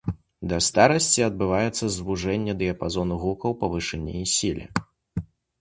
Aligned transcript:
Да 0.51 0.57
старасці 0.67 1.25
адбываецца 1.29 1.85
звужэнне 1.97 2.57
дыяпазону 2.63 3.15
гукаў 3.27 3.51
па 3.63 3.71
вышыні 3.77 4.13
і 4.25 4.27
сіле. 4.37 4.65